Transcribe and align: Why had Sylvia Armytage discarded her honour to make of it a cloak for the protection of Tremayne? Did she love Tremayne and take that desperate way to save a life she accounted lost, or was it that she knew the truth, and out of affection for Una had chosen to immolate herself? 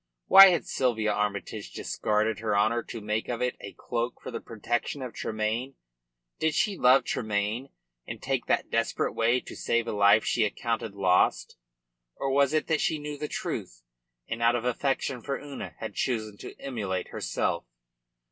Why 0.25 0.47
had 0.47 0.65
Sylvia 0.65 1.11
Armytage 1.13 1.73
discarded 1.73 2.39
her 2.39 2.57
honour 2.57 2.81
to 2.85 3.01
make 3.01 3.29
of 3.29 3.39
it 3.39 3.55
a 3.61 3.73
cloak 3.73 4.19
for 4.19 4.31
the 4.31 4.39
protection 4.41 5.03
of 5.03 5.13
Tremayne? 5.13 5.75
Did 6.39 6.55
she 6.55 6.75
love 6.75 7.03
Tremayne 7.03 7.69
and 8.07 8.19
take 8.19 8.47
that 8.47 8.71
desperate 8.71 9.13
way 9.13 9.39
to 9.41 9.55
save 9.55 9.87
a 9.87 9.91
life 9.91 10.25
she 10.25 10.43
accounted 10.43 10.95
lost, 10.95 11.55
or 12.15 12.31
was 12.31 12.51
it 12.51 12.65
that 12.65 12.81
she 12.81 12.97
knew 12.97 13.15
the 13.19 13.27
truth, 13.27 13.83
and 14.27 14.41
out 14.41 14.55
of 14.55 14.65
affection 14.65 15.21
for 15.21 15.37
Una 15.39 15.75
had 15.77 15.93
chosen 15.93 16.35
to 16.37 16.57
immolate 16.57 17.09
herself? 17.09 17.65